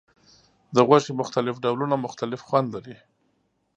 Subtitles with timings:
[0.75, 2.95] د غوښې مختلف ډولونه مختلف خوند لري.